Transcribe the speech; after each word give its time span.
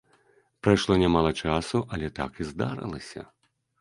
Прайшло 0.63 0.95
нямала 1.03 1.33
часу, 1.41 1.81
але 1.93 2.09
так 2.21 2.31
і 2.45 2.49
здарылася! 2.51 3.21